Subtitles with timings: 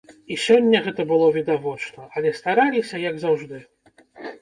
[0.35, 3.65] І сёння гэта было відавочна, але стараліся, як заўжды.